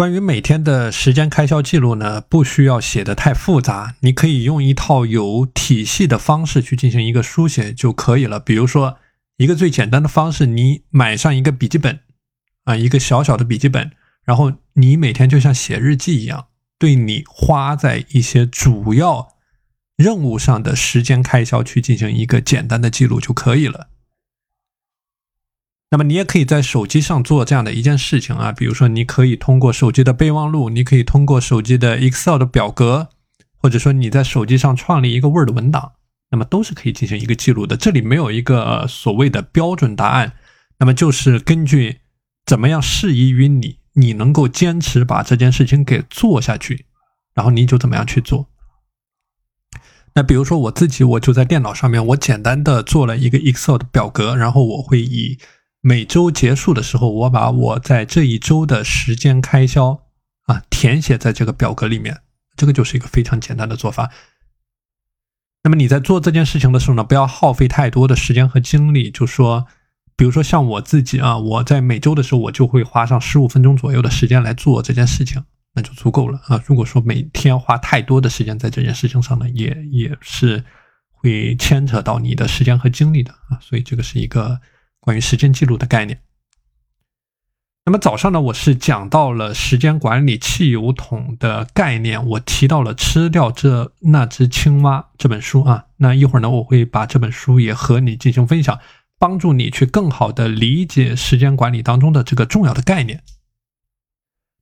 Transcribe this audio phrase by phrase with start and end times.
[0.00, 8.40] 关于每天的时间开销记录呢，不需要写的太复杂，你可以用一套有体系的方式去进行一个书写就可以了。
[8.40, 8.96] 比如说，
[9.36, 12.00] 一个最简单的方式，你买上一个笔记本，
[12.64, 13.90] 啊，一个小小的笔记本，
[14.24, 16.46] 然后你每天就像写日记一样，
[16.78, 19.28] 对你花在一些主要
[19.98, 23.88] 任务上的时间开销去进行一个简单的记录就可以了。
[25.90, 33.08] 那么你也可以在手机上做这样的一件事情啊，比如说你可以通过手机的备忘录，你可以通过手机的 Excel 的表格，
[33.56, 35.94] 或者说你在手机上创立一个 Word 文档，
[36.30, 37.76] 那么都是可以进行一个记录的。
[37.76, 40.34] 这里没有一个所谓的标准答案，
[40.78, 41.98] 那么就是根据
[42.46, 46.86] 怎么样适宜于你，你能够坚持把这件事情给做下去，
[47.34, 48.48] 然后你就怎么样去做。
[50.14, 55.38] 那比如说我自己，我就在电脑上面，我简单的做了一个 Excel 的表格，然后我会以
[55.82, 60.02] 每周结束的时候，我把我在这一周的时间开销
[60.42, 62.20] 啊填写在这个表格里面，
[62.54, 64.10] 这个就是一个非常简单的做法。
[65.62, 69.10] 那么你在做这件事情的时候呢，不要耗费太多的时间和精力。
[69.10, 69.66] 就说，
[70.16, 75.42] 比如说像我自己啊，我在每周的时候，我就会花上十五分钟左右的时间来做这件事情，
[75.74, 76.62] 那就足够了啊。
[76.66, 80.62] 如果说每天花太多的时间在这件事情上呢，也也是
[81.10, 83.58] 会牵扯到你的时间和精力的啊。
[83.62, 84.60] 所以这个是一个。
[85.00, 86.20] 关于时间记录的概念。
[87.86, 95.86] 那么早上呢，我是讲到了时间管理汽油桶的概念，我提到了《吃掉这那只青蛙》这本书啊。
[95.96, 98.78] 那一会儿呢，我会把这本书也和你进行分享，
[99.18, 103.22] 帮助你去更好的理解时间管理当中的这个重要的概念。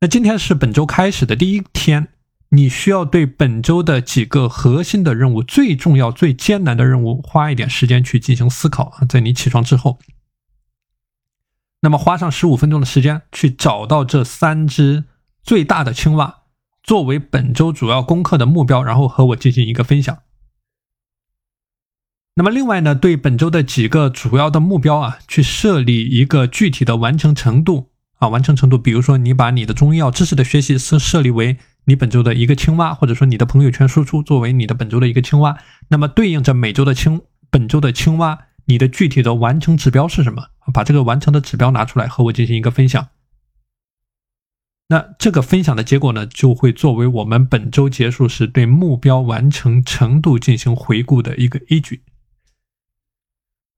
[0.00, 2.08] 那今天是本周开始的第一天，
[2.48, 10.00] 你需要对本周的几个核心的任务、最重要、最艰难的任务花一点时间去进行思考啊，在你起床之后。
[11.82, 15.04] 那么花上十五分钟的时间去找到这三只
[15.42, 16.42] 最大的青蛙，
[16.82, 20.18] 作为本周主要功课的目标，然后和我进行一个分享。
[22.36, 35.58] 那么另外呢，对本周的几个主要的目标啊，去设立一个具体的完成程度啊，完成程度，比如说你把你的中医药知识的学习设设立为你本周的一个青蛙，或者说你的朋友圈输出作为你的本周的一个青蛙，
[35.88, 37.20] 那么对应着每周的青
[37.50, 38.46] 本周的青蛙。
[38.66, 40.51] 你的具体的完成指标是什么？
[40.72, 43.08] 把这个完成的指标拿出来和我进行一个分享。
[44.88, 52.02] 那这个分享的结果呢，就会作为我们本周结束时对目标完成程度进行回顾的一个依据。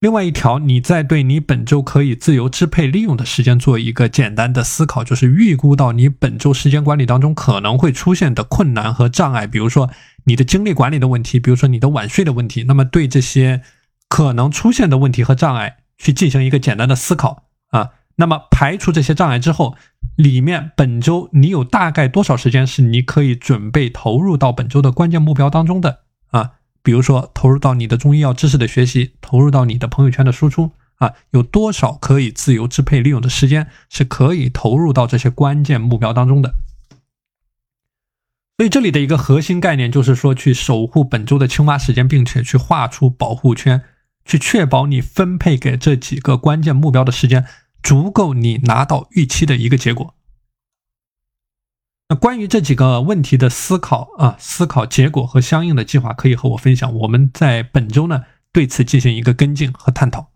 [0.00, 9.90] 另外一条，你在对你本周可以自由支配利用的时间做一个简单的思考，就是预估到你本周时间管理当中可能会出现的困难和障碍，比如说
[10.24, 12.64] 你的精力管理的问题，比如说你的晚睡的问题。
[12.64, 13.62] 那么对这些。
[14.10, 17.90] 可能出现的问题和障碍，去进行一个简单的思考啊。
[18.16, 19.76] 那么排除这些障碍之后，
[20.16, 26.00] 里面本周你有大概多少时间是你可以准备投入到本周的关键目标当中的
[26.30, 26.52] 啊？
[26.82, 36.54] 比如说投入到你的中医药知识的学习，投入到你的朋友圈的输出啊，有多少可以自由支配利用的时间是可以投入到这些关键目标当中的？
[38.56, 43.84] 所以这里的一个核心概念就是说，去守护本周的青蛙时间，并且去画出保护圈。
[44.28, 47.46] 去确保你分配给这几个关键目标的时间
[47.82, 50.14] 足够你拿到预期的一个结果。
[52.10, 56.94] 那关于这几个问题的思考啊，思考结果和相应的计划，可以和我分享。
[56.94, 60.30] 我们在本周呢对此进行一个跟进和探讨。